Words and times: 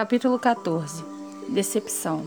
Capítulo 0.00 0.38
14 0.38 1.04
Decepção 1.46 2.24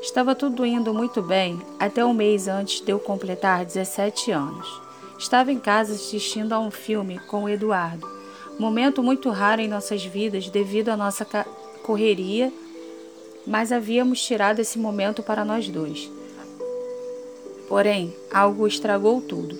Estava 0.00 0.36
tudo 0.36 0.64
indo 0.64 0.94
muito 0.94 1.20
bem 1.20 1.60
até 1.76 2.04
um 2.04 2.14
mês 2.14 2.46
antes 2.46 2.80
de 2.80 2.92
eu 2.92 3.00
completar 3.00 3.64
17 3.64 4.30
anos. 4.30 4.80
Estava 5.18 5.50
em 5.50 5.58
casa 5.58 5.94
assistindo 5.94 6.52
a 6.52 6.60
um 6.60 6.70
filme 6.70 7.18
com 7.18 7.42
o 7.42 7.48
Eduardo, 7.48 8.08
momento 8.56 9.02
muito 9.02 9.30
raro 9.30 9.60
em 9.60 9.66
nossas 9.66 10.04
vidas 10.04 10.48
devido 10.48 10.90
à 10.90 10.96
nossa 10.96 11.24
correria, 11.82 12.52
mas 13.44 13.72
havíamos 13.72 14.22
tirado 14.22 14.60
esse 14.60 14.78
momento 14.78 15.20
para 15.20 15.44
nós 15.44 15.68
dois. 15.68 16.08
Porém, 17.68 18.14
algo 18.32 18.64
estragou 18.64 19.20
tudo. 19.20 19.58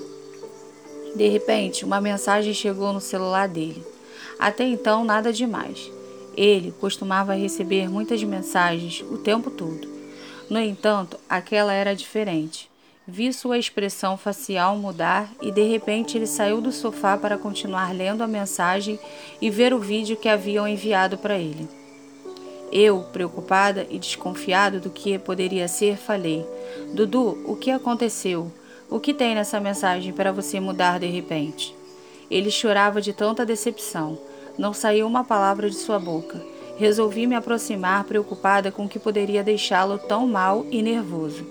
De 1.16 1.26
repente, 1.26 1.84
uma 1.84 2.00
mensagem 2.00 2.54
chegou 2.54 2.92
no 2.92 3.00
celular 3.00 3.48
dele. 3.48 3.84
Até 4.38 4.62
então, 4.62 5.02
nada 5.04 5.32
demais. 5.32 5.97
Ele 6.36 6.72
costumava 6.80 7.34
receber 7.34 7.88
muitas 7.88 8.22
mensagens 8.22 9.04
o 9.10 9.18
tempo 9.18 9.50
todo. 9.50 9.88
No 10.48 10.58
entanto, 10.60 11.18
aquela 11.28 11.72
era 11.72 11.94
diferente. 11.94 12.70
Vi 13.06 13.32
sua 13.32 13.56
expressão 13.56 14.18
facial 14.18 14.76
mudar 14.76 15.30
e 15.40 15.50
de 15.50 15.62
repente 15.62 16.18
ele 16.18 16.26
saiu 16.26 16.60
do 16.60 16.70
sofá 16.70 17.16
para 17.16 17.38
continuar 17.38 17.94
lendo 17.94 18.22
a 18.22 18.28
mensagem 18.28 18.98
e 19.40 19.48
ver 19.48 19.72
o 19.72 19.78
vídeo 19.78 20.16
que 20.16 20.28
haviam 20.28 20.68
enviado 20.68 21.16
para 21.16 21.38
ele. 21.38 21.68
Eu, 22.70 23.04
preocupada 23.12 23.86
e 23.88 23.98
desconfiada 23.98 24.78
do 24.78 24.90
que 24.90 25.18
poderia 25.18 25.66
ser, 25.68 25.96
falei: 25.96 26.46
Dudu, 26.92 27.42
o 27.46 27.56
que 27.56 27.70
aconteceu? 27.70 28.52
O 28.90 29.00
que 29.00 29.14
tem 29.14 29.34
nessa 29.34 29.58
mensagem 29.58 30.12
para 30.12 30.32
você 30.32 30.60
mudar 30.60 31.00
de 31.00 31.06
repente? 31.06 31.74
Ele 32.30 32.50
chorava 32.50 33.00
de 33.00 33.12
tanta 33.14 33.44
decepção. 33.44 34.18
Não 34.58 34.74
saiu 34.74 35.06
uma 35.06 35.22
palavra 35.22 35.70
de 35.70 35.76
sua 35.76 35.98
boca. 35.98 36.44
Resolvi 36.76 37.26
me 37.26 37.36
aproximar, 37.36 38.04
preocupada 38.04 38.72
com 38.72 38.84
o 38.84 38.88
que 38.88 38.98
poderia 38.98 39.44
deixá-lo 39.44 39.98
tão 39.98 40.26
mal 40.26 40.66
e 40.70 40.82
nervoso. 40.82 41.46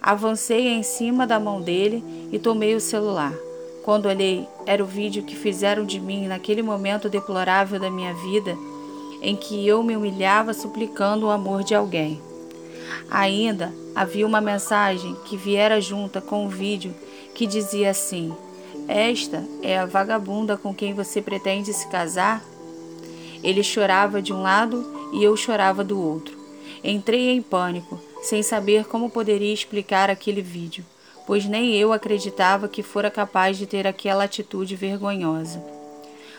Avancei 0.00 0.68
em 0.68 0.82
cima 0.82 1.26
da 1.26 1.40
mão 1.40 1.60
dele 1.60 2.04
e 2.30 2.38
tomei 2.38 2.74
o 2.74 2.80
celular. 2.80 3.32
Quando 3.82 4.06
olhei, 4.06 4.46
era 4.66 4.84
o 4.84 4.86
vídeo 4.86 5.22
que 5.22 5.34
fizeram 5.34 5.84
de 5.84 5.98
mim 5.98 6.26
naquele 6.26 6.62
momento 6.62 7.08
deplorável 7.08 7.80
da 7.80 7.90
minha 7.90 8.12
vida 8.12 8.54
em 9.20 9.34
que 9.34 9.66
eu 9.66 9.82
me 9.82 9.96
humilhava 9.96 10.52
suplicando 10.52 11.26
o 11.26 11.30
amor 11.30 11.64
de 11.64 11.74
alguém. 11.74 12.20
Ainda 13.10 13.72
havia 13.94 14.26
uma 14.26 14.40
mensagem 14.40 15.16
que 15.24 15.36
viera 15.36 15.80
junta 15.80 16.20
com 16.20 16.46
o 16.46 16.48
vídeo 16.48 16.94
que 17.34 17.46
dizia 17.46 17.90
assim: 17.90 18.34
esta 18.88 19.44
é 19.62 19.78
a 19.78 19.84
vagabunda 19.84 20.56
com 20.56 20.74
quem 20.74 20.94
você 20.94 21.20
pretende 21.20 21.74
se 21.74 21.86
casar? 21.88 22.42
Ele 23.44 23.62
chorava 23.62 24.22
de 24.22 24.32
um 24.32 24.40
lado 24.40 25.10
e 25.12 25.22
eu 25.22 25.36
chorava 25.36 25.84
do 25.84 26.00
outro. 26.00 26.36
Entrei 26.82 27.28
em 27.28 27.42
pânico, 27.42 28.00
sem 28.22 28.42
saber 28.42 28.86
como 28.86 29.10
poderia 29.10 29.52
explicar 29.52 30.08
aquele 30.08 30.40
vídeo, 30.40 30.86
pois 31.26 31.44
nem 31.44 31.74
eu 31.76 31.92
acreditava 31.92 32.66
que 32.66 32.82
fora 32.82 33.10
capaz 33.10 33.58
de 33.58 33.66
ter 33.66 33.86
aquela 33.86 34.24
atitude 34.24 34.74
vergonhosa. 34.74 35.62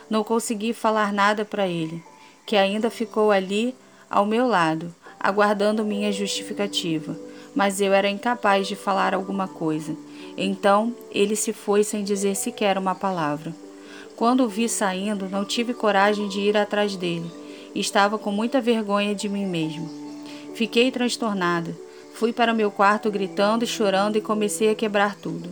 Não 0.09 0.23
consegui 0.23 0.73
falar 0.73 1.13
nada 1.13 1.45
para 1.45 1.67
ele, 1.67 2.03
que 2.47 2.55
ainda 2.55 2.89
ficou 2.89 3.29
ali 3.29 3.75
ao 4.09 4.25
meu 4.25 4.47
lado, 4.47 4.93
aguardando 5.19 5.85
minha 5.85 6.11
justificativa, 6.11 7.15
mas 7.59 7.81
eu 7.81 7.91
era 7.93 8.09
incapaz 8.09 8.67
de 8.67 8.75
falar 8.75 9.13
alguma 9.13 9.47
coisa 9.47 9.93
então 10.41 10.95
ele 11.11 11.35
se 11.35 11.51
foi 11.51 11.83
sem 11.83 12.01
dizer 12.01 12.33
sequer 12.33 12.77
uma 12.77 12.95
palavra. 12.95 13.53
Quando 14.15 14.45
o 14.45 14.47
vi 14.47 14.69
saindo, 14.69 15.27
não 15.29 15.43
tive 15.43 15.73
coragem 15.73 16.29
de 16.29 16.39
ir 16.39 16.55
atrás 16.55 16.95
dele. 16.95 17.29
Estava 17.75 18.17
com 18.17 18.31
muita 18.31 18.61
vergonha 18.61 19.13
de 19.13 19.27
mim 19.27 19.45
mesmo. 19.45 19.89
Fiquei 20.55 20.91
transtornada. 20.91 21.75
Fui 22.13 22.31
para 22.31 22.53
meu 22.53 22.71
quarto 22.71 23.11
gritando 23.11 23.65
e 23.65 23.67
chorando 23.67 24.17
e 24.17 24.21
comecei 24.21 24.69
a 24.69 24.75
quebrar 24.75 25.15
tudo. 25.15 25.49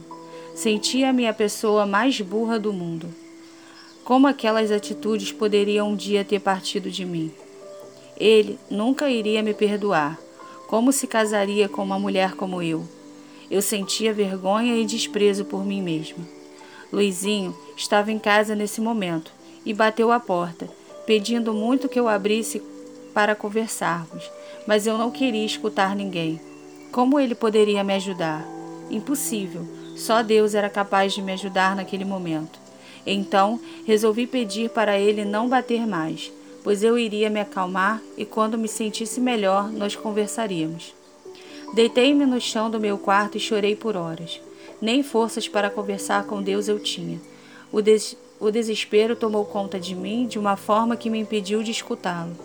Sentia-me 0.55 1.27
a 1.27 1.33
pessoa 1.33 1.86
mais 1.86 2.20
burra 2.21 2.58
do 2.58 2.71
mundo. 2.71 3.08
Como 4.05 4.26
aquelas 4.26 4.71
atitudes 4.71 5.33
poderiam 5.33 5.89
um 5.89 5.95
dia 5.95 6.23
ter 6.23 6.39
partido 6.39 6.89
de 6.89 7.05
mim? 7.05 7.31
Ele 8.17 8.58
nunca 8.70 9.10
iria 9.10 9.43
me 9.43 9.54
perdoar. 9.54 10.17
Como 10.67 10.92
se 10.92 11.08
casaria 11.08 11.70
com 11.70 11.82
uma 11.82 11.98
mulher 11.98 12.33
como 12.33 12.61
eu? 12.61 12.83
Eu 13.50 13.61
sentia 13.61 14.14
vergonha 14.14 14.76
e 14.76 14.86
desprezo 14.86 15.45
por 15.45 15.66
mim 15.66 15.82
mesma. 15.82 16.28
Luizinho 16.92 17.55
estava 17.78 18.11
em 18.11 18.20
casa 18.20 18.54
nesse 18.54 18.82
momento 18.82 19.32
e 19.66 19.73
bateu 19.73 20.11
à 20.11 20.20
porta, 20.20 20.70
pedindo 21.05 21.54
muito 21.54 21.88
que 21.88 21.98
eu 21.98 22.10
abrisse 22.10 22.61
para 23.14 23.33
conversarmos, 23.33 24.30
mas 24.67 24.86
eu 24.86 24.98
não 24.98 25.10
queria 25.10 25.45
escutar 25.45 25.95
ninguém. 25.95 26.39
Como 26.92 27.17
ele 27.17 27.34
poderia 27.34 27.82
me 27.82 27.94
ajudar? 27.94 28.45
Impossível. 28.89 29.66
Só 29.95 30.22
Deus 30.22 30.54
era 30.54 30.70
capaz 30.70 31.14
de 31.14 31.22
me 31.22 31.32
ajudar 31.32 31.78
naquele 31.78 32.04
momento. 32.04 32.60
Então, 33.05 33.58
resolvi 33.86 34.28
pedir 34.28 34.70
para 34.70 34.99
ele 34.99 35.23
não 35.23 35.48
bater 35.48 35.88
mais, 35.88 36.30
pois 36.63 36.83
eu 36.83 36.97
iria 36.97 37.29
me 37.29 37.39
acalmar 37.39 38.01
e 38.17 38.25
quando 38.25 38.57
me 38.57 38.67
sentisse 38.67 39.19
melhor, 39.19 39.71
nós 39.71 39.95
conversaríamos. 39.95 40.93
Deitei-me 41.73 42.25
no 42.25 42.39
chão 42.39 42.69
do 42.69 42.79
meu 42.79 42.97
quarto 42.97 43.37
e 43.37 43.39
chorei 43.39 43.75
por 43.75 43.95
horas. 43.95 44.39
Nem 44.81 45.03
forças 45.03 45.47
para 45.47 45.69
conversar 45.69 46.25
com 46.25 46.41
Deus 46.41 46.67
eu 46.67 46.79
tinha. 46.79 47.19
O, 47.71 47.81
des 47.81 48.17
o 48.39 48.51
desespero 48.51 49.15
tomou 49.15 49.45
conta 49.45 49.79
de 49.79 49.95
mim 49.95 50.27
de 50.27 50.39
uma 50.39 50.55
forma 50.55 50.95
que 50.95 51.09
me 51.09 51.19
impediu 51.19 51.63
de 51.63 51.71
escutá-lo. 51.71 52.35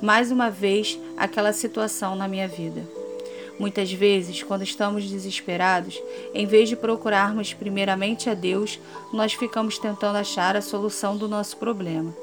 Mais 0.00 0.30
uma 0.30 0.50
vez, 0.50 0.98
aquela 1.16 1.52
situação 1.52 2.14
na 2.14 2.26
minha 2.26 2.48
vida. 2.48 2.88
Muitas 3.58 3.92
vezes, 3.92 4.42
quando 4.42 4.62
estamos 4.62 5.04
desesperados, 5.04 6.00
em 6.32 6.46
vez 6.46 6.68
de 6.68 6.76
procurarmos 6.76 7.52
primeiramente 7.52 8.30
a 8.30 8.34
Deus, 8.34 8.80
nós 9.12 9.34
ficamos 9.34 9.78
tentando 9.78 10.16
achar 10.16 10.56
a 10.56 10.62
solução 10.62 11.16
do 11.16 11.28
nosso 11.28 11.58
problema 11.58 12.14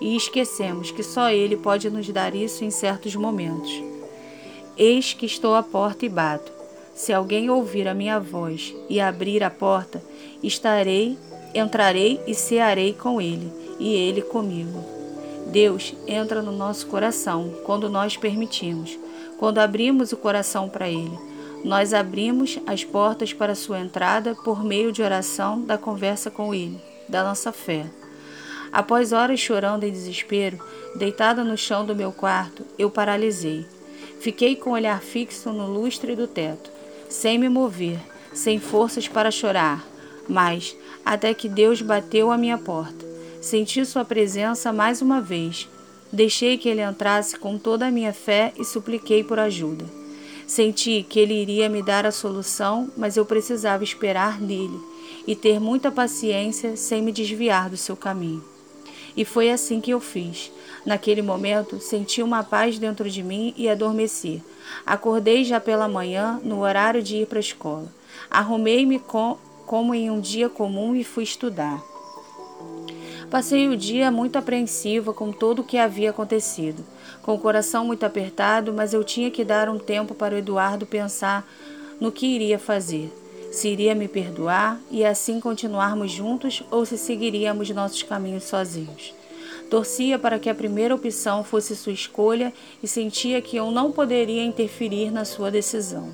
e 0.00 0.16
esquecemos 0.16 0.90
que 0.90 1.02
só 1.02 1.30
Ele 1.30 1.56
pode 1.56 1.88
nos 1.90 2.08
dar 2.08 2.34
isso 2.34 2.64
em 2.64 2.70
certos 2.70 3.14
momentos. 3.14 3.82
Eis 4.76 5.14
que 5.14 5.24
estou 5.24 5.54
à 5.54 5.62
porta 5.62 6.04
e 6.04 6.08
bato. 6.08 6.52
Se 6.94 7.12
alguém 7.12 7.50
ouvir 7.50 7.88
a 7.88 7.94
minha 7.94 8.18
voz 8.18 8.74
e 8.88 9.00
abrir 9.00 9.42
a 9.42 9.50
porta, 9.50 10.02
estarei, 10.42 11.18
entrarei 11.54 12.20
e 12.26 12.34
cearei 12.34 12.92
com 12.92 13.20
ele, 13.20 13.52
e 13.78 13.94
ele 13.94 14.22
comigo. 14.22 14.84
Deus 15.46 15.94
entra 16.06 16.42
no 16.42 16.52
nosso 16.52 16.86
coração 16.86 17.54
quando 17.64 17.88
nós 17.88 18.16
permitimos, 18.16 18.98
quando 19.38 19.58
abrimos 19.58 20.12
o 20.12 20.16
coração 20.16 20.68
para 20.68 20.88
ele. 20.88 21.18
Nós 21.64 21.94
abrimos 21.94 22.58
as 22.66 22.84
portas 22.84 23.32
para 23.32 23.54
sua 23.54 23.80
entrada 23.80 24.34
por 24.34 24.62
meio 24.62 24.92
de 24.92 25.02
oração, 25.02 25.60
da 25.62 25.78
conversa 25.78 26.30
com 26.30 26.54
ele, 26.54 26.80
da 27.08 27.24
nossa 27.24 27.52
fé. 27.52 27.86
Após 28.72 29.12
horas 29.12 29.40
chorando 29.40 29.84
em 29.84 29.92
desespero, 29.92 30.58
deitada 30.94 31.44
no 31.44 31.56
chão 31.56 31.84
do 31.84 31.94
meu 31.94 32.12
quarto, 32.12 32.64
eu 32.78 32.90
paralisei. 32.90 33.66
Fiquei 34.20 34.56
com 34.56 34.70
o 34.70 34.72
olhar 34.72 35.00
fixo 35.00 35.52
no 35.52 35.66
lustre 35.66 36.16
do 36.16 36.26
teto, 36.26 36.70
sem 37.08 37.38
me 37.38 37.48
mover, 37.48 37.98
sem 38.32 38.58
forças 38.58 39.08
para 39.08 39.30
chorar, 39.30 39.86
mas 40.28 40.76
até 41.04 41.32
que 41.32 41.48
Deus 41.48 41.80
bateu 41.80 42.30
à 42.30 42.36
minha 42.36 42.58
porta. 42.58 43.06
Senti 43.40 43.84
sua 43.84 44.04
presença 44.04 44.72
mais 44.72 45.00
uma 45.00 45.20
vez. 45.20 45.68
Deixei 46.12 46.58
que 46.58 46.68
ele 46.68 46.82
entrasse 46.82 47.38
com 47.38 47.58
toda 47.58 47.86
a 47.86 47.90
minha 47.90 48.12
fé 48.12 48.52
e 48.58 48.64
supliquei 48.64 49.22
por 49.22 49.38
ajuda. 49.38 49.84
Senti 50.46 51.04
que 51.08 51.18
ele 51.18 51.34
iria 51.34 51.68
me 51.68 51.82
dar 51.82 52.06
a 52.06 52.12
solução, 52.12 52.90
mas 52.96 53.16
eu 53.16 53.26
precisava 53.26 53.84
esperar 53.84 54.40
nele 54.40 54.80
e 55.26 55.34
ter 55.34 55.60
muita 55.60 55.90
paciência 55.90 56.76
sem 56.76 57.02
me 57.02 57.12
desviar 57.12 57.68
do 57.68 57.76
seu 57.76 57.96
caminho. 57.96 58.55
E 59.16 59.24
foi 59.24 59.50
assim 59.50 59.80
que 59.80 59.90
eu 59.90 60.00
fiz. 60.00 60.52
Naquele 60.84 61.22
momento, 61.22 61.80
senti 61.80 62.22
uma 62.22 62.44
paz 62.44 62.78
dentro 62.78 63.08
de 63.08 63.22
mim 63.22 63.54
e 63.56 63.68
adormeci. 63.68 64.42
Acordei 64.84 65.42
já 65.42 65.58
pela 65.58 65.88
manhã, 65.88 66.40
no 66.44 66.60
horário 66.60 67.02
de 67.02 67.16
ir 67.16 67.26
para 67.26 67.38
a 67.38 67.40
escola. 67.40 67.86
Arrumei-me 68.30 68.98
com, 68.98 69.38
como 69.64 69.94
em 69.94 70.10
um 70.10 70.20
dia 70.20 70.48
comum 70.48 70.94
e 70.94 71.02
fui 71.02 71.24
estudar. 71.24 71.82
Passei 73.30 73.68
o 73.68 73.76
dia 73.76 74.10
muito 74.10 74.36
apreensiva 74.36 75.12
com 75.12 75.32
tudo 75.32 75.62
o 75.62 75.64
que 75.64 75.78
havia 75.78 76.10
acontecido, 76.10 76.84
com 77.22 77.34
o 77.34 77.38
coração 77.38 77.84
muito 77.84 78.06
apertado, 78.06 78.72
mas 78.72 78.94
eu 78.94 79.02
tinha 79.02 79.30
que 79.30 79.44
dar 79.44 79.68
um 79.68 79.78
tempo 79.78 80.14
para 80.14 80.34
o 80.34 80.38
Eduardo 80.38 80.86
pensar 80.86 81.44
no 82.00 82.12
que 82.12 82.26
iria 82.26 82.58
fazer. 82.58 83.12
Se 83.56 83.68
iria 83.68 83.94
me 83.94 84.06
perdoar 84.06 84.78
e 84.90 85.02
assim 85.02 85.40
continuarmos 85.40 86.12
juntos 86.12 86.62
ou 86.70 86.84
se 86.84 86.98
seguiríamos 86.98 87.70
nossos 87.70 88.02
caminhos 88.02 88.44
sozinhos. 88.44 89.14
Torcia 89.70 90.18
para 90.18 90.38
que 90.38 90.50
a 90.50 90.54
primeira 90.54 90.94
opção 90.94 91.42
fosse 91.42 91.74
sua 91.74 91.94
escolha 91.94 92.52
e 92.82 92.86
sentia 92.86 93.40
que 93.40 93.56
eu 93.56 93.70
não 93.70 93.90
poderia 93.90 94.44
interferir 94.44 95.10
na 95.10 95.24
sua 95.24 95.50
decisão. 95.50 96.10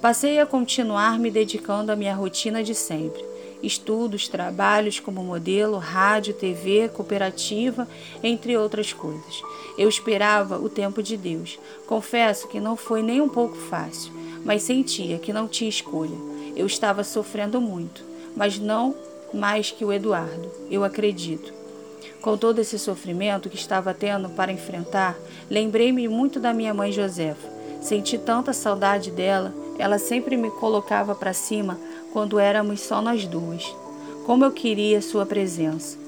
Passei 0.00 0.38
a 0.38 0.46
continuar 0.46 1.18
me 1.18 1.28
dedicando 1.28 1.90
à 1.90 1.96
minha 1.96 2.14
rotina 2.14 2.62
de 2.62 2.72
sempre. 2.72 3.24
estudos, 3.60 4.28
trabalhos 4.28 5.00
como 5.00 5.24
modelo, 5.24 5.78
rádio, 5.78 6.34
TV, 6.34 6.88
cooperativa, 6.90 7.88
entre 8.22 8.56
outras 8.56 8.92
coisas. 8.92 9.42
Eu 9.76 9.88
esperava 9.88 10.58
o 10.58 10.68
tempo 10.68 11.02
de 11.02 11.16
Deus. 11.16 11.58
Confesso 11.86 12.46
que 12.46 12.60
não 12.60 12.76
foi 12.76 13.02
nem 13.02 13.20
um 13.20 13.28
pouco 13.28 13.56
fácil, 13.56 14.12
mas 14.44 14.62
sentia 14.62 15.18
que 15.18 15.32
não 15.32 15.48
tinha 15.48 15.70
escolha. 15.70 16.33
Eu 16.56 16.66
estava 16.66 17.02
sofrendo 17.02 17.60
muito, 17.60 18.04
mas 18.36 18.58
não 18.58 18.94
mais 19.32 19.70
que 19.70 19.84
o 19.84 19.92
Eduardo, 19.92 20.50
eu 20.70 20.84
acredito. 20.84 21.52
Com 22.20 22.38
todo 22.38 22.60
esse 22.60 22.78
sofrimento 22.78 23.50
que 23.50 23.56
estava 23.56 23.92
tendo 23.92 24.30
para 24.30 24.52
enfrentar, 24.52 25.16
lembrei-me 25.50 26.08
muito 26.08 26.40
da 26.40 26.54
minha 26.54 26.72
mãe 26.72 26.90
Josefa. 26.90 27.52
Senti 27.82 28.16
tanta 28.16 28.52
saudade 28.52 29.10
dela, 29.10 29.52
ela 29.78 29.98
sempre 29.98 30.36
me 30.36 30.50
colocava 30.50 31.14
para 31.14 31.34
cima 31.34 31.78
quando 32.12 32.38
éramos 32.38 32.80
só 32.80 33.02
nós 33.02 33.26
duas. 33.26 33.64
Como 34.24 34.44
eu 34.44 34.52
queria 34.52 35.02
sua 35.02 35.26
presença. 35.26 35.98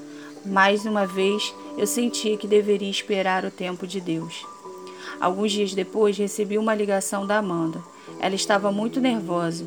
Mais 0.43 0.85
uma 0.85 1.05
vez, 1.05 1.53
eu 1.77 1.85
sentia 1.85 2.37
que 2.37 2.47
deveria 2.47 2.89
esperar 2.89 3.45
o 3.45 3.51
tempo 3.51 3.85
de 3.85 3.99
Deus. 3.99 4.43
Alguns 5.19 5.51
dias 5.51 5.73
depois, 5.73 6.17
recebi 6.17 6.57
uma 6.57 6.73
ligação 6.73 7.27
da 7.27 7.37
Amanda. 7.37 7.79
Ela 8.19 8.35
estava 8.35 8.71
muito 8.71 9.01
nervosa. 9.01 9.65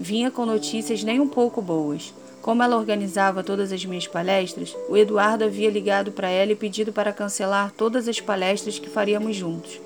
Vinha 0.00 0.30
com 0.30 0.46
notícias 0.46 1.02
nem 1.02 1.18
um 1.18 1.26
pouco 1.26 1.60
boas. 1.60 2.14
Como 2.40 2.62
ela 2.62 2.76
organizava 2.76 3.42
todas 3.42 3.72
as 3.72 3.84
minhas 3.84 4.06
palestras, 4.06 4.76
o 4.88 4.96
Eduardo 4.96 5.42
havia 5.42 5.68
ligado 5.68 6.12
para 6.12 6.28
ela 6.28 6.52
e 6.52 6.56
pedido 6.56 6.92
para 6.92 7.12
cancelar 7.12 7.72
todas 7.72 8.06
as 8.06 8.20
palestras 8.20 8.78
que 8.78 8.88
faríamos 8.88 9.34
juntos. 9.34 9.80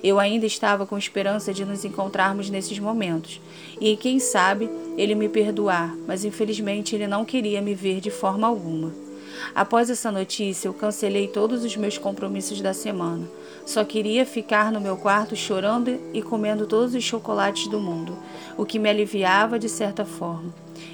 Eu 0.00 0.20
ainda 0.20 0.46
estava 0.46 0.86
com 0.86 0.96
esperança 0.96 1.52
de 1.52 1.64
nos 1.64 1.84
encontrarmos 1.84 2.48
nesses 2.48 2.78
momentos, 2.78 3.40
e 3.80 3.96
quem 3.96 4.20
sabe 4.20 4.70
ele 4.96 5.16
me 5.16 5.28
perdoar, 5.28 5.92
mas 6.06 6.24
infelizmente 6.24 6.94
ele 6.94 7.08
não 7.08 7.24
queria 7.24 7.60
me 7.60 7.74
ver 7.74 8.00
de 8.00 8.12
forma 8.12 8.46
alguma. 8.46 9.07
Após 9.54 9.90
essa 9.90 10.10
notícia, 10.10 10.68
eu 10.68 10.74
cancelei 10.74 11.28
todos 11.28 11.64
os 11.64 11.76
meus 11.76 11.98
compromissos 11.98 12.60
da 12.60 12.72
semana. 12.72 13.28
Só 13.66 13.84
queria 13.84 14.24
ficar 14.24 14.72
no 14.72 14.80
meu 14.80 14.96
quarto 14.96 15.36
chorando 15.36 15.98
e 16.12 16.22
comendo 16.22 16.66
todos 16.66 16.94
os 16.94 17.04
chocolates 17.04 17.68
do 17.68 17.80
mundo, 17.80 18.16
o 18.56 18.64
que 18.64 18.78
me 18.78 18.88
aliviava 18.88 19.58
de 19.58 19.68
certa 19.68 20.04
forma. 20.04 20.52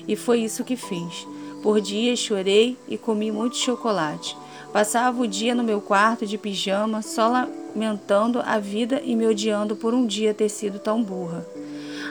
E 0.09 0.17
foi 0.17 0.41
isso 0.41 0.65
que 0.65 0.77
fiz. 0.77 1.27
Por 1.63 1.81
dias 1.81 2.19
chorei 2.19 2.77
e 2.89 2.99
comi 2.99 3.31
muito 3.31 3.57
chocolate. 3.57 4.37
Passava 4.73 5.23
o 5.23 5.27
dia 5.27 5.55
no 5.55 5.63
meu 5.63 5.81
quarto 5.81 6.27
de 6.27 6.37
pijama, 6.37 7.01
só 7.01 7.29
lamentando 7.29 8.43
a 8.45 8.59
vida 8.59 9.01
e 9.05 9.15
me 9.15 9.27
odiando 9.27 9.77
por 9.77 9.95
um 9.95 10.05
dia 10.05 10.35
ter 10.35 10.49
sido 10.49 10.79
tão 10.79 11.03
burra. 11.03 11.47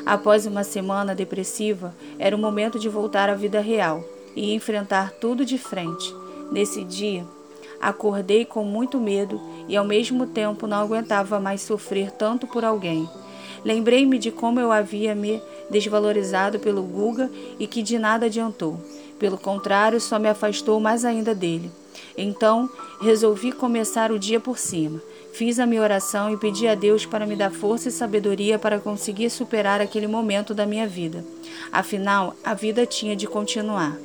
Após 0.05 0.45
uma 0.45 0.63
semana 0.63 1.13
depressiva, 1.13 1.93
era 2.17 2.35
o 2.35 2.39
momento 2.39 2.79
de 2.79 2.89
voltar 2.89 3.29
à 3.29 3.35
vida 3.35 3.61
real 3.61 4.03
e 4.35 4.53
enfrentar 4.53 5.11
tudo 5.11 5.45
de 5.45 5.57
frente. 5.57 6.13
Nesse 6.53 6.83
dia, 6.83 7.25
acordei 7.81 8.45
com 8.45 8.63
muito 8.63 8.99
medo 8.99 9.41
e 9.67 9.75
ao 9.75 9.83
mesmo 9.83 10.27
tempo 10.27 10.67
não 10.67 10.77
aguentava 10.77 11.39
mais 11.39 11.63
sofrer 11.63 12.11
tanto 12.11 12.45
por 12.45 12.63
alguém. 12.63 13.09
Lembrei-me 13.65 14.19
de 14.19 14.29
como 14.29 14.59
eu 14.59 14.71
havia 14.71 15.15
me 15.15 15.41
desvalorizado 15.71 16.59
pelo 16.59 16.83
Guga 16.83 17.27
e 17.57 17.65
que 17.65 17.81
de 17.81 17.97
nada 17.97 18.27
adiantou. 18.27 18.79
Pelo 19.17 19.35
contrário, 19.35 19.99
só 19.99 20.19
me 20.19 20.29
afastou 20.29 20.79
mais 20.79 21.03
ainda 21.03 21.33
dele. 21.33 21.71
Então, 22.15 22.69
resolvi 23.01 23.51
começar 23.51 24.11
o 24.11 24.19
dia 24.19 24.39
por 24.39 24.59
cima. 24.59 25.01
Fiz 25.33 25.57
a 25.57 25.65
minha 25.65 25.81
oração 25.81 26.31
e 26.31 26.37
pedi 26.37 26.67
a 26.67 26.75
Deus 26.75 27.03
para 27.03 27.25
me 27.25 27.35
dar 27.35 27.49
força 27.49 27.89
e 27.89 27.91
sabedoria 27.91 28.59
para 28.59 28.79
conseguir 28.79 29.31
superar 29.31 29.81
aquele 29.81 30.05
momento 30.05 30.53
da 30.53 30.67
minha 30.67 30.87
vida. 30.87 31.25
Afinal, 31.71 32.35
a 32.43 32.53
vida 32.53 32.85
tinha 32.85 33.15
de 33.15 33.25
continuar. 33.25 33.97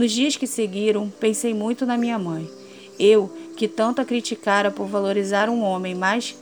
Nos 0.00 0.12
dias 0.12 0.34
que 0.34 0.46
seguiram, 0.46 1.10
pensei 1.20 1.52
muito 1.52 1.84
na 1.84 1.98
minha 1.98 2.18
mãe. 2.18 2.48
Eu, 2.98 3.30
que 3.54 3.68
tanto 3.68 4.00
a 4.00 4.04
criticara 4.06 4.70
por 4.70 4.86
valorizar 4.86 5.50
um 5.50 5.62
homem 5.62 5.94
mais 5.94 6.34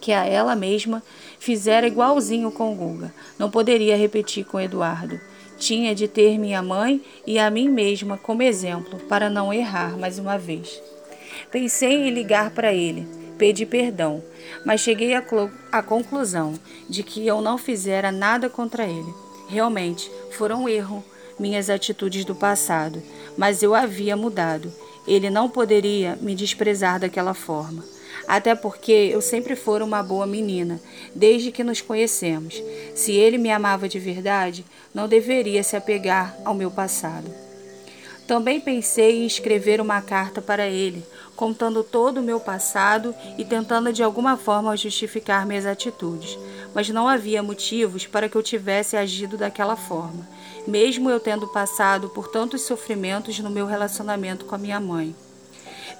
que 0.00 0.10
a 0.10 0.26
ela 0.26 0.56
mesma, 0.56 1.00
fizera 1.38 1.86
igualzinho 1.86 2.50
com 2.50 2.74
Guga. 2.74 3.14
Não 3.38 3.48
poderia 3.48 3.96
repetir 3.96 4.44
com 4.44 4.58
Eduardo. 4.58 5.20
Tinha 5.58 5.94
de 5.94 6.08
ter 6.08 6.40
minha 6.40 6.60
mãe 6.60 7.00
e 7.24 7.38
a 7.38 7.48
mim 7.52 7.68
mesma 7.68 8.18
como 8.18 8.42
exemplo 8.42 8.98
para 9.08 9.30
não 9.30 9.54
errar 9.54 9.96
mais 9.96 10.18
uma 10.18 10.36
vez. 10.36 10.82
Pensei 11.52 12.08
em 12.08 12.10
ligar 12.10 12.50
para 12.50 12.74
ele, 12.74 13.06
pedir 13.38 13.66
perdão, 13.66 14.20
mas 14.66 14.80
cheguei 14.80 15.14
à 15.14 15.82
conclusão 15.84 16.54
de 16.90 17.04
que 17.04 17.24
eu 17.24 17.40
não 17.40 17.56
fizera 17.56 18.10
nada 18.10 18.50
contra 18.50 18.84
ele. 18.84 19.14
Realmente, 19.48 20.10
foram 20.32 20.64
um 20.64 20.68
erro 20.68 21.04
minhas 21.42 21.68
atitudes 21.68 22.24
do 22.24 22.36
passado, 22.36 23.02
mas 23.36 23.62
eu 23.62 23.74
havia 23.74 24.16
mudado. 24.16 24.72
Ele 25.06 25.28
não 25.28 25.50
poderia 25.50 26.16
me 26.22 26.36
desprezar 26.36 27.00
daquela 27.00 27.34
forma. 27.34 27.84
Até 28.28 28.54
porque 28.54 28.92
eu 28.92 29.20
sempre 29.20 29.56
fora 29.56 29.84
uma 29.84 30.00
boa 30.00 30.26
menina, 30.26 30.80
desde 31.12 31.50
que 31.50 31.64
nos 31.64 31.80
conhecemos. 31.80 32.62
Se 32.94 33.12
ele 33.12 33.36
me 33.36 33.50
amava 33.50 33.88
de 33.88 33.98
verdade, 33.98 34.64
não 34.94 35.08
deveria 35.08 35.64
se 35.64 35.74
apegar 35.74 36.36
ao 36.44 36.54
meu 36.54 36.70
passado. 36.70 37.28
Também 38.32 38.58
pensei 38.58 39.18
em 39.18 39.26
escrever 39.26 39.78
uma 39.78 40.00
carta 40.00 40.40
para 40.40 40.66
ele, 40.66 41.04
contando 41.36 41.84
todo 41.84 42.16
o 42.16 42.22
meu 42.22 42.40
passado 42.40 43.14
e 43.36 43.44
tentando 43.44 43.92
de 43.92 44.02
alguma 44.02 44.38
forma 44.38 44.74
justificar 44.74 45.44
minhas 45.44 45.66
atitudes, 45.66 46.38
mas 46.74 46.88
não 46.88 47.06
havia 47.06 47.42
motivos 47.42 48.06
para 48.06 48.30
que 48.30 48.34
eu 48.34 48.42
tivesse 48.42 48.96
agido 48.96 49.36
daquela 49.36 49.76
forma, 49.76 50.26
mesmo 50.66 51.10
eu 51.10 51.20
tendo 51.20 51.46
passado 51.46 52.08
por 52.08 52.26
tantos 52.28 52.62
sofrimentos 52.62 53.38
no 53.38 53.50
meu 53.50 53.66
relacionamento 53.66 54.46
com 54.46 54.54
a 54.54 54.58
minha 54.58 54.80
mãe. 54.80 55.14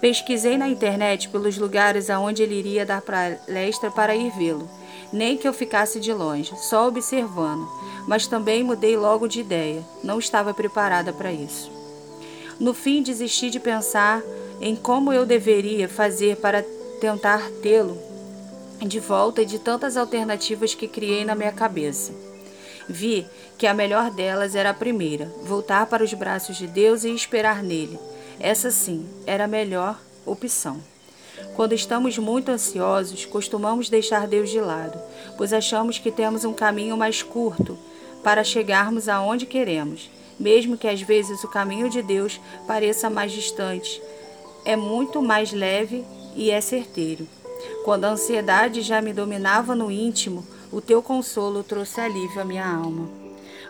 Pesquisei 0.01 0.57
na 0.57 0.67
internet 0.67 1.29
pelos 1.29 1.59
lugares 1.59 2.09
aonde 2.09 2.43
ele 2.43 2.55
iria 2.55 2.87
dar 2.87 3.03
palestra 3.03 3.91
para 3.91 4.17
ir 4.17 4.31
vê-lo, 4.31 4.71
nem 5.13 5.37
que 5.37 5.47
eu 5.47 5.53
ficasse 5.53 6.01
de 6.01 6.15
longe, 6.15 6.57
só 6.57 6.89
observando, 6.89 7.69
mas 8.09 8.27
também 8.27 8.65
mudei 8.65 8.97
logo 8.97 9.29
de 9.29 9.41
ideia, 9.41 9.85
não 10.03 10.19
estava 10.19 10.55
preparada 10.55 11.13
para 11.13 11.31
isso. 11.31 11.82
No 12.63 12.73
fim, 12.73 13.03
desisti 13.03 13.51
de 13.51 13.59
pensar 13.59 14.23
em 14.61 14.77
como 14.77 15.13
eu 15.13 15.27
deveria 15.27 15.89
fazer 15.89 16.37
para 16.37 16.65
tentar 17.01 17.51
tê-lo 17.61 17.99
de 18.79 19.01
volta 19.01 19.43
e 19.43 19.45
de 19.45 19.59
tantas 19.59 19.97
alternativas 19.97 20.73
que 20.73 20.87
criei 20.87 21.25
na 21.25 21.35
minha 21.35 21.51
cabeça. 21.51 22.13
Vi 22.89 23.27
que 23.59 23.67
a 23.67 23.75
melhor 23.75 24.13
delas 24.13 24.55
era 24.55 24.71
a 24.71 24.75
primeira, 24.75 25.25
voltar 25.43 25.87
para 25.87 26.05
os 26.05 26.15
braços 26.15 26.57
de 26.57 26.69
Deus 26.69 27.03
e 27.03 27.13
esperar 27.13 27.65
nele. 27.65 27.99
Essa 28.39 28.71
sim 28.71 29.09
era 29.27 29.43
a 29.43 29.49
melhor 29.49 29.99
opção. 30.25 30.81
Quando 31.57 31.73
estamos 31.73 32.17
muito 32.17 32.53
ansiosos, 32.53 33.25
costumamos 33.25 33.91
deixar 33.91 34.29
Deus 34.29 34.49
de 34.51 34.61
lado, 34.61 35.01
pois 35.37 35.53
achamos 35.53 35.99
que 35.99 36.13
temos 36.13 36.45
um 36.45 36.53
caminho 36.53 36.97
mais 36.97 37.25
curto 37.25 37.77
para 38.23 38.45
chegarmos 38.45 39.09
aonde 39.09 39.47
queremos, 39.47 40.09
mesmo 40.43 40.77
que 40.77 40.89
às 40.89 41.01
vezes 41.01 41.43
o 41.45 41.49
caminho 41.49 41.89
de 41.89 42.03
Deus 42.03 42.41
pareça 42.67 43.09
mais 43.09 43.33
distante 43.33 44.03
é 44.65 44.77
muito 44.77 45.21
mais 45.21 45.53
leve 45.53 46.05
e 46.37 46.51
é 46.51 46.61
certeiro. 46.61 47.27
Quando 47.85 48.05
a 48.05 48.11
ansiedade 48.11 48.81
já 48.81 49.01
me 49.01 49.13
dominava 49.13 49.75
no 49.75 49.91
íntimo, 49.91 50.47
o 50.71 50.81
teu 50.81 51.03
consolo 51.03 51.63
trouxe 51.63 52.01
alívio 52.01 52.41
à 52.41 52.45
minha 52.45 52.67
alma. 52.67 53.09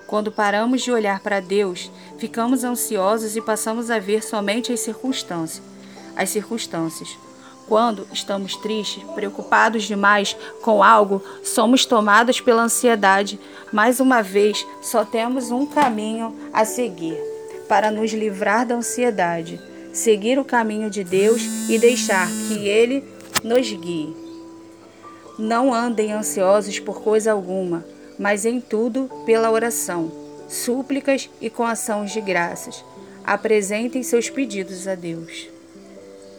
Quando 0.07 0.31
paramos 0.31 0.83
de 0.83 0.93
olhar 0.93 1.21
para 1.21 1.41
Deus, 1.41 1.91
ficamos 2.19 2.65
ansiosos 2.65 3.37
e 3.37 3.41
passamos 3.41 3.91
a 3.91 3.99
ver 3.99 4.23
somente 4.23 4.73
as 4.73 4.81
circunstâncias. 4.81 5.63
As 6.15 6.29
circunstâncias. 6.29 7.17
Quando 7.73 8.07
estamos 8.13 8.55
tristes, 8.55 9.03
preocupados 9.15 9.85
demais 9.85 10.37
com 10.61 10.83
algo, 10.83 11.23
somos 11.43 11.87
tomados 11.87 12.39
pela 12.39 12.65
ansiedade. 12.65 13.41
Mais 13.73 13.99
uma 13.99 14.23
vez, 14.23 14.63
só 14.83 15.07
temos 15.07 15.51
um 15.51 15.65
caminho 15.65 16.37
a 16.53 16.67
seguir 16.67 17.17
para 17.67 17.91
nos 17.91 18.13
livrar 18.13 18.67
da 18.67 18.75
ansiedade 18.75 19.59
seguir 19.91 20.39
o 20.39 20.45
caminho 20.45 20.91
de 20.91 21.03
Deus 21.03 21.41
e 21.67 21.79
deixar 21.79 22.29
que 22.47 22.69
Ele 22.69 23.03
nos 23.43 23.73
guie. 23.73 24.15
Não 25.39 25.73
andem 25.73 26.13
ansiosos 26.13 26.79
por 26.79 27.01
coisa 27.01 27.33
alguma, 27.33 27.87
mas 28.19 28.45
em 28.45 28.61
tudo 28.61 29.09
pela 29.25 29.51
oração, 29.51 30.13
súplicas 30.47 31.31
e 31.41 31.49
com 31.49 31.65
ações 31.65 32.13
de 32.13 32.21
graças. 32.21 32.85
Apresentem 33.25 34.03
seus 34.03 34.29
pedidos 34.29 34.87
a 34.87 34.95
Deus. 34.95 35.49